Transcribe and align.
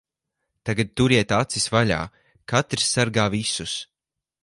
Tagad 0.69 0.95
turiet 1.01 1.35
acis 1.41 1.69
vaļā. 1.75 2.01
Katrs 2.53 2.91
sargā 2.97 3.31
visus. 3.39 3.79